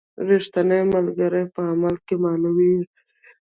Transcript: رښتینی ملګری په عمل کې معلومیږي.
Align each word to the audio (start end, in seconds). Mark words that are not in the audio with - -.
رښتینی 0.29 0.81
ملګری 0.93 1.43
په 1.53 1.61
عمل 1.71 1.95
کې 2.05 2.15
معلومیږي. 2.23 2.85